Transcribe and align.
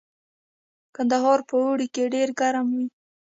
کندهار 0.95 1.39
په 1.49 1.55
اوړي 1.63 1.87
کې 1.93 2.11
ډیر 2.13 2.29
ګرم 2.39 2.67
وي 2.77 2.87